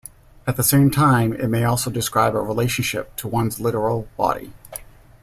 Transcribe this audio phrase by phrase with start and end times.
[0.47, 4.51] At the same time, it may also describe a relationship to one's literal body.